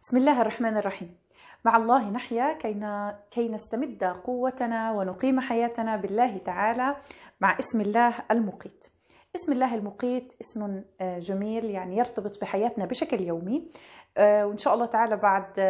[0.00, 1.16] بسم الله الرحمن الرحيم.
[1.64, 2.52] مع الله نحيا
[3.30, 6.96] كي, نستمد قوتنا ونقيم حياتنا بالله تعالى
[7.40, 8.93] مع اسم الله المقيت.
[9.36, 13.68] اسم الله المقيت اسم جميل يعني يرتبط بحياتنا بشكل يومي.
[14.18, 15.60] وإن شاء الله تعالى بعد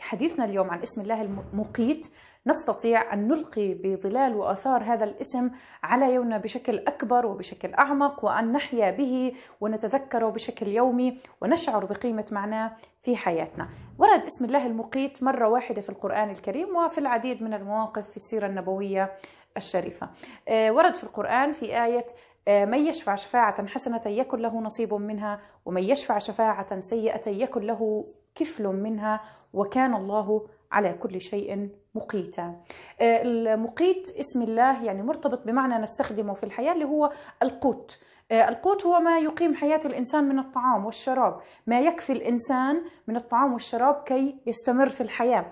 [0.00, 2.06] حديثنا اليوم عن اسم الله المقيت
[2.46, 5.50] نستطيع أن نلقي بظلال وآثار هذا الاسم
[5.82, 12.74] على يومنا بشكل أكبر وبشكل أعمق وأن نحيا به ونتذكره بشكل يومي ونشعر بقيمة معناه
[13.02, 13.68] في حياتنا.
[13.98, 18.46] ورد اسم الله المقيت مرة واحدة في القرآن الكريم وفي العديد من المواقف في السيرة
[18.46, 19.12] النبوية
[19.56, 20.08] الشريفة.
[20.50, 22.06] ورد في القرآن في آية
[22.48, 28.66] من يشفع شفاعة حسنة يكن له نصيب منها ومن يشفع شفاعة سيئة يكن له كفل
[28.66, 29.20] منها
[29.52, 32.60] وكان الله على كل شيء مقيتا.
[33.00, 37.98] المقيت اسم الله يعني مرتبط بمعنى نستخدمه في الحياة اللي هو القوت.
[38.32, 41.40] القوت هو ما يقيم حياة الإنسان من الطعام والشراب.
[41.66, 45.46] ما يكفي الإنسان من الطعام والشراب كي يستمر في الحياة.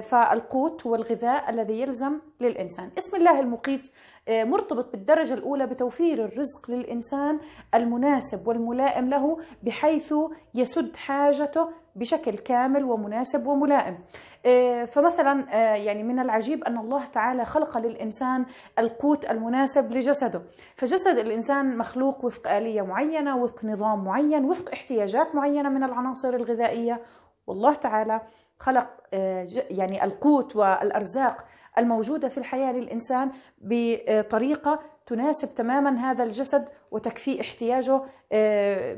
[0.00, 2.90] فالقوت هو الغذاء الذي يلزم للإنسان.
[2.98, 3.88] اسم الله المقيت
[4.28, 7.40] مرتبط بالدرجة الأولى بتوفير الرزق للإنسان
[7.74, 10.14] المناسب والملائم له بحيث
[10.54, 13.98] يسد حاجته بشكل كامل ومناسب وملائم.
[14.86, 18.44] فمثلا يعني من العجيب أن الله تعالى خلق للإنسان
[18.78, 20.42] القوت المناسب لجسده.
[20.76, 27.02] فجسد الإنسان مخلوق وفق آلية معينة وفق نظام معين وفق احتياجات معينة من العناصر الغذائية.
[27.46, 28.20] والله تعالى
[28.62, 28.88] خلق
[29.70, 31.44] يعني القوت والأرزاق
[31.78, 38.00] الموجودة في الحياة للإنسان بطريقة تناسب تماما هذا الجسد وتكفي احتياجه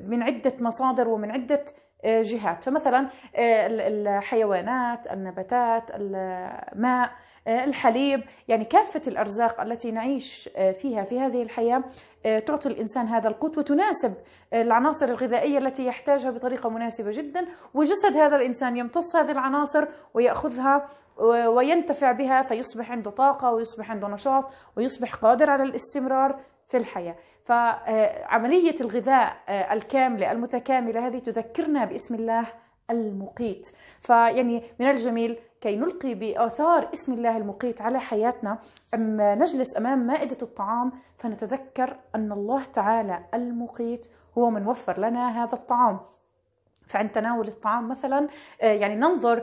[0.06, 1.64] من عدة مصادر ومن عدة
[2.04, 2.64] جهات.
[2.64, 7.10] فمثلا الحيوانات النباتات الماء
[7.48, 8.22] الحليب.
[8.48, 11.84] يعني كافة الأرزاق التي نعيش فيها في هذه الحياة
[12.24, 14.14] تعطي الإنسان هذا القوت وتناسب
[14.52, 17.46] العناصر الغذائية التي يحتاجها بطريقة مناسبة جدا.
[17.74, 20.88] وجسد هذا الإنسان يمتص هذه العناصر ويأخذها
[21.46, 24.44] وينتفع بها فيصبح عنده طاقة ويصبح عنده نشاط
[24.76, 27.16] ويصبح قادر على الاستمرار في الحياة.
[27.44, 32.46] فعملية الغذاء الكاملة المتكاملة هذه تذكرنا باسم الله
[32.90, 33.68] المقيت.
[34.00, 38.58] فيعني من الجميل كي نلقي بآثار اسم الله المقيت على حياتنا
[38.94, 44.06] أن نجلس أمام مائدة الطعام فنتذكر أن الله تعالى المقيت
[44.38, 46.00] هو من وفر لنا هذا الطعام.
[46.86, 48.28] فعند تناول الطعام مثلا
[48.60, 49.38] يعني ننظر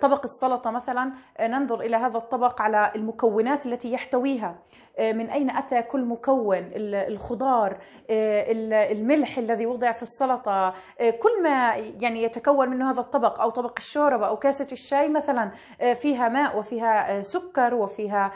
[0.00, 4.58] طبق السلطة مثلا ننظر إلى هذا الطبق على المكونات التي يحتويها
[4.98, 7.78] من أين أتى كل مكون الخضار
[8.10, 14.26] الملح الذي وضع في السلطة كل ما يعني يتكون منه هذا الطبق أو طبق الشوربة
[14.26, 15.50] أو كاسة الشاي مثلا
[15.94, 18.32] فيها ماء وفيها سكر وفيها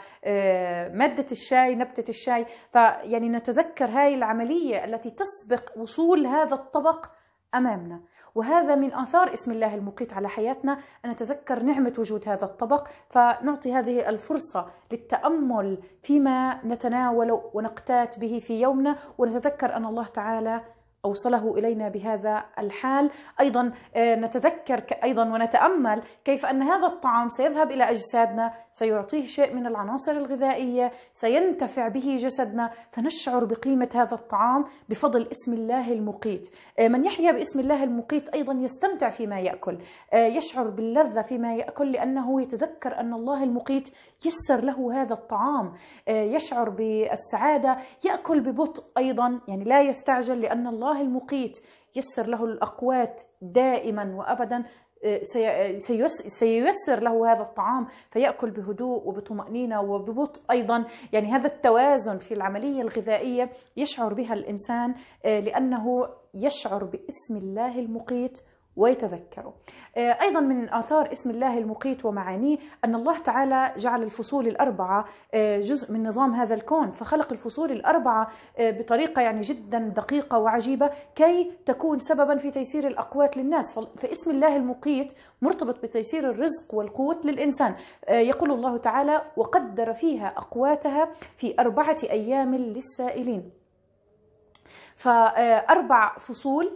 [0.93, 2.45] مادة الشاي نبتة الشاي.
[2.71, 7.05] فيعني نتذكر هاي العملية التي تسبق وصول هذا الطبق
[7.55, 8.01] أمامنا.
[8.35, 10.79] وهذا من آثار اسم الله المقيت على حياتنا.
[11.05, 12.87] ان نتذكر نعمة وجود هذا الطبق.
[13.09, 18.95] فنعطي هذه الفرصة للتأمل فيما نتناول ونقتات به في يومنا.
[19.17, 20.61] ونتذكر أن الله تعالى
[21.05, 23.09] أوصله إلينا بهذا الحال.
[23.39, 30.11] أيضا نتذكر أيضا ونتأمل كيف أن هذا الطعام سيذهب إلى أجسادنا سيعطيه شيء من العناصر
[30.11, 36.49] الغذائية سينتفع به جسدنا فنشعر بقيمة هذا الطعام بفضل اسم الله المقيت.
[36.79, 39.77] من يحيا باسم الله المقيت أيضا يستمتع فيما يأكل.
[40.13, 43.89] يشعر باللذة فيما يأكل لأنه يتذكر أن الله المقيت
[44.25, 45.73] يسر له هذا الطعام.
[46.07, 51.59] يشعر بالسعادة يأكل ببطء أيضا يعني لا يستعجل لأن الله الله المقيت
[51.95, 54.63] يسر له الأقوات دائما وأبدا
[56.27, 60.85] سييسر له هذا الطعام فيأكل بهدوء وبطمأنينة وببطء أيضا.
[61.13, 68.39] يعني هذا التوازن في العملية الغذائية يشعر بها الإنسان لأنه يشعر باسم الله المقيت.
[68.75, 69.53] ويتذكره
[69.97, 76.07] أيضا من آثار اسم الله المقيت ومعانيه أن الله تعالى جعل الفصول الأربعة جزء من
[76.07, 78.27] نظام هذا الكون فخلق الفصول الأربعة
[78.59, 83.79] بطريقة يعني جدا دقيقة وعجيبة كي تكون سببا في تيسير الأقوات للناس.
[83.97, 87.75] فاسم الله المقيت مرتبط بتيسير الرزق والقوت للإنسان.
[88.09, 93.51] يقول الله تعالى وقدر فيها أقواتها في أربعة أيام للسائلين
[94.95, 96.71] فأربع فصول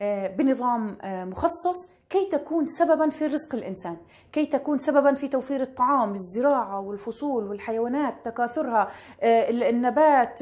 [0.00, 3.96] بنظام مخصص كي تكون سببا في رزق الإنسان،
[4.32, 8.88] كي تكون سببا في توفير الطعام، الزراعة والفصول والحيوانات تكاثرها،
[9.22, 10.40] النبات،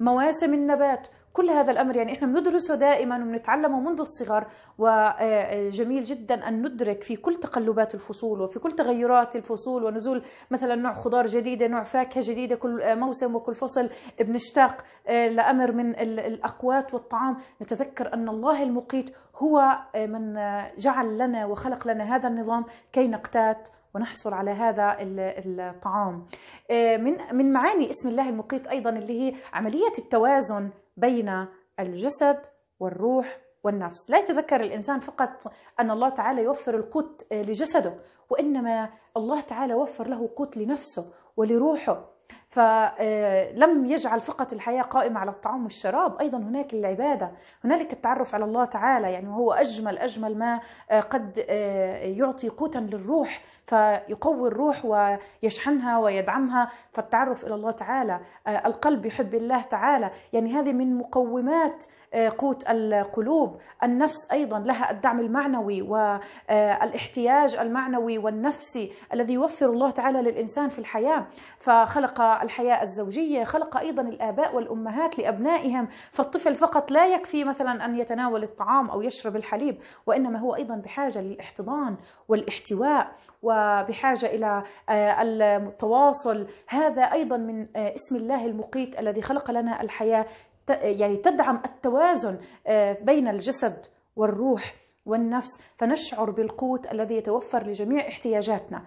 [0.00, 4.46] مواسم النبات، كل هذا الأمر يعني إحنا بندرسه دائما وبنتعلمه منذ الصغر
[4.78, 10.92] وجميل جدا أن ندرك في كل تقلبات الفصول وفي كل تغيرات الفصول ونزول مثلا نوع
[10.92, 13.90] خضار جديدة نوع فاكهة جديدة كل موسم وكل فصل
[14.20, 17.36] بنشتاق لأمر من الأقوات والطعام.
[17.62, 20.34] نتذكر أن الله المقيت هو من
[20.78, 26.26] جعل لنا وخلق لنا هذا النظام كي نقتات ونحصل على هذا الطعام.
[27.04, 31.46] من من معاني اسم الله المقيت أيضا اللي هي عملية التوازن بين
[31.80, 32.46] الجسد
[32.80, 34.10] والروح والنفس.
[34.10, 37.94] لا يتذكر الإنسان فقط أن الله تعالى يوفر القوت لجسده
[38.30, 42.13] وإنما الله تعالى وفر له قوت لنفسه ولروحه.
[42.54, 47.30] فلم يجعل فقط الحياة قائمة على الطعام والشراب أيضا هناك العبادة
[47.64, 50.60] هنالك التعرف على الله تعالى يعني وهو أجمل أجمل ما
[51.10, 51.38] قد
[52.18, 60.10] يعطي قوتا للروح فيقوي الروح ويشحنها ويدعمها فالتعرف إلى الله تعالى القلب يحب الله تعالى
[60.32, 61.84] يعني هذه من مقومات
[62.38, 63.60] قوت القلوب.
[63.82, 71.26] النفس أيضا لها الدعم المعنوي والاحتياج المعنوي والنفسي الذي يوفر الله تعالى للإنسان في الحياة.
[71.58, 75.88] فخلق الحياة الزوجية خلق أيضا الآباء والأمهات لأبنائهم.
[76.10, 81.20] فالطفل فقط لا يكفي مثلا أن يتناول الطعام أو يشرب الحليب وإنما هو أيضا بحاجة
[81.20, 81.96] للاحتضان
[82.28, 83.12] والاحتواء
[83.42, 86.46] وبحاجة إلى التواصل.
[86.68, 90.26] هذا أيضا من اسم الله المقيت الذي خلق لنا الحياة
[90.68, 92.38] يعني تدعم التوازن
[93.00, 93.76] بين الجسد
[94.16, 94.74] والروح.
[95.06, 98.82] والنفس فنشعر بالقوت الذي يتوفر لجميع احتياجاتنا.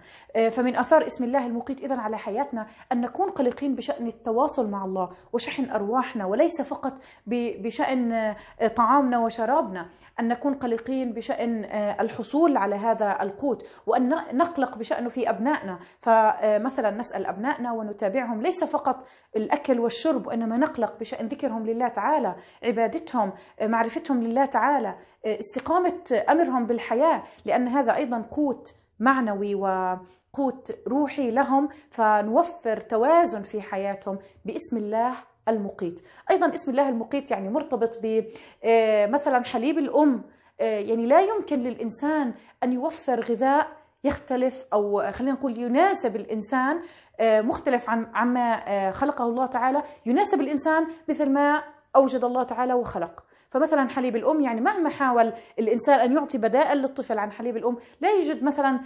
[0.50, 5.10] فمن آثار اسم الله المقيت اذا على حياتنا أن نكون قلقين بشأن التواصل مع الله
[5.32, 6.92] وشحن أرواحنا وليس فقط
[7.26, 8.34] بشأن
[8.76, 9.86] طعامنا وشرابنا.
[10.20, 11.64] أن نكون قلقين بشأن
[12.00, 15.78] الحصول على هذا القوت وأن نقلق بشأنه في أبنائنا.
[16.00, 19.06] فمثلا نسأل أبنائنا ونتابعهم ليس فقط
[19.36, 23.32] الأكل والشرب وإنما نقلق بشأن ذكرهم لله تعالى عبادتهم
[23.62, 24.94] معرفتهم لله تعالى
[25.26, 31.68] استقامة أمرهم بالحياة لأن هذا أيضا قوت معنوي وقوت روحي لهم.
[31.90, 35.14] فنوفر توازن في حياتهم باسم الله
[35.50, 36.00] المقيت.
[36.30, 40.22] أيضا اسم الله المقيت يعني مرتبط بمثلا حليب الأم.
[40.60, 42.34] يعني لا يمكن للإنسان
[42.64, 43.68] أن يوفر غذاء
[44.04, 46.80] يختلف أو خلينا نقول يناسب الإنسان
[47.20, 49.82] مختلف عن عما خلقه الله تعالى.
[50.06, 51.62] يناسب الإنسان مثل ما
[51.96, 53.24] أوجد الله تعالى وخلق.
[53.50, 58.10] فمثلا حليب الأم يعني مهما حاول الإنسان أن يعطي بدائل للطفل عن حليب الأم لا
[58.10, 58.80] يوجد مثلا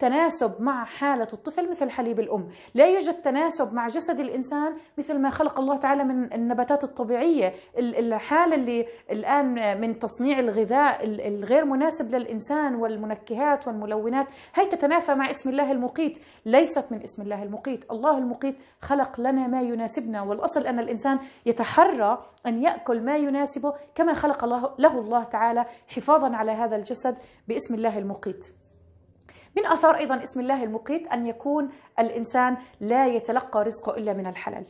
[0.00, 2.48] تناسب مع حالة الطفل مثل حليب الأم.
[2.74, 7.52] لا يوجد تناسب مع جسد الإنسان مثل ما خلق الله تعالى من النباتات الطبيعية.
[7.78, 15.50] الحاله اللي الآن من تصنيع الغذاء الغير مناسب للإنسان والمنكهات والملونات هي تتنافى مع اسم
[15.50, 16.18] الله المقيت.
[16.46, 17.90] ليست من اسم الله المقيت.
[17.90, 24.14] الله المقيت خلق لنا ما يناسبنا والأصل أن الإنسان يتحرى أن يأكل ما يناسبه كما
[24.14, 24.44] خلق
[24.78, 27.18] له الله تعالى حفاظا على هذا الجسد
[27.48, 28.46] باسم الله المقيت.
[29.56, 31.68] من آثار أيضا اسم الله المقيت أن يكون
[31.98, 34.64] الإنسان لا يتلقى رزقه إلا من الحلال.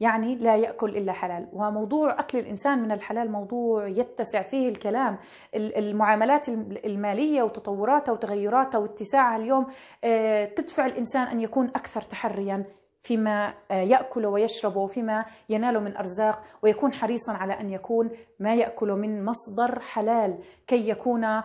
[0.00, 5.18] يعني لا يأكل إلا حلال، وموضوع أكل الإنسان من الحلال موضوع يتسع فيه الكلام،
[5.54, 6.48] المعاملات
[6.84, 9.66] المالية وتطوراتها وتغيراتها واتساعها اليوم
[10.56, 12.64] تدفع الإنسان أن يكون أكثر تحريا
[13.00, 19.24] فيما يأكل ويشرب وفيما ينال من أرزاق ويكون حريصا على أن يكون ما يأكل من
[19.24, 21.42] مصدر حلال كي يكون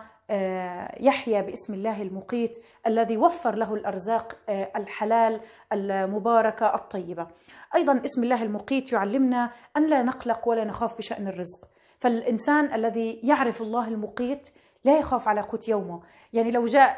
[1.00, 2.56] يحيا باسم الله المقيت
[2.86, 5.40] الذي وفر له الأرزاق الحلال
[5.72, 7.26] المباركة الطيبة.
[7.74, 11.68] أيضا اسم الله المقيت يعلمنا أن لا نقلق ولا نخاف بشأن الرزق.
[11.98, 14.48] فالإنسان الذي يعرف الله المقيت
[14.86, 16.00] لا يخاف على قوت يومه.
[16.32, 16.96] يعني لو جاء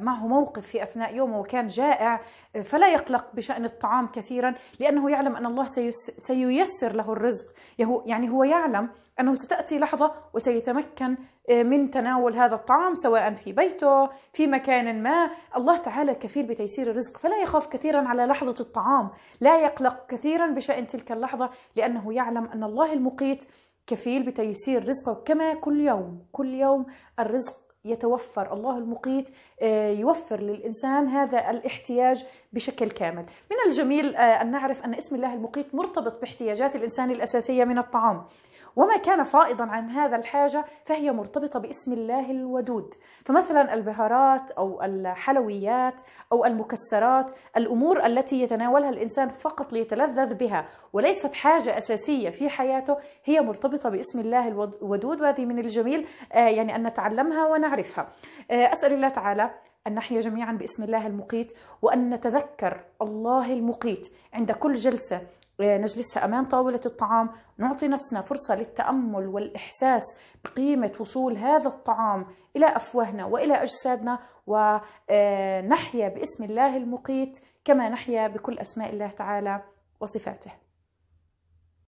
[0.00, 2.20] معه موقف في أثناء يومه وكان جائع
[2.64, 5.66] فلا يقلق بشأن الطعام كثيرا لأنه يعلم أن الله
[6.18, 7.46] سييسر له الرزق.
[8.06, 8.88] يعني هو يعلم
[9.20, 11.16] أنه ستأتي لحظة وسيتمكن
[11.50, 15.30] من تناول هذا الطعام سواء في بيته في مكان ما.
[15.56, 17.18] الله تعالى كفيل بتيسير الرزق.
[17.18, 19.10] فلا يخاف كثيرا على لحظة الطعام.
[19.40, 23.44] لا يقلق كثيرا بشأن تلك اللحظة لأنه يعلم أن الله المقيت
[23.90, 26.22] كفيل بتيسير رزقه كما كل يوم.
[26.32, 26.86] كل يوم
[27.18, 27.54] الرزق
[27.84, 28.52] يتوفر.
[28.52, 29.30] الله المقيت
[30.00, 33.26] يوفر للإنسان هذا الاحتياج بشكل كامل.
[33.50, 38.24] من الجميل أن نعرف أن اسم الله المقيت مرتبط باحتياجات الإنسان الأساسية من الطعام.
[38.76, 42.94] وما كان فائضا عن هذا الحاجة فهي مرتبطة باسم الله الودود.
[43.24, 46.00] فمثلا البهارات أو الحلويات
[46.32, 53.40] أو المكسرات الأمور التي يتناولها الإنسان فقط ليتلذذ بها وليست حاجة أساسية في حياته هي
[53.40, 55.20] مرتبطة باسم الله الودود.
[55.20, 58.08] وهذه من الجميل يعني أن نتعلمها ونعرفها.
[58.50, 59.50] أسأل الله تعالى
[59.86, 65.20] أن نحيا جميعا باسم الله المقيت وأن نتذكر الله المقيت عند كل جلسة
[65.60, 72.26] نجلسها أمام طاولة الطعام نعطي نفسنا فرصة للتأمل والإحساس بقيمة وصول هذا الطعام
[72.56, 79.62] إلى أفواهنا وإلى أجسادنا ونحيا باسم الله المقيت كما نحيا بكل أسماء الله تعالى
[80.00, 80.52] وصفاته.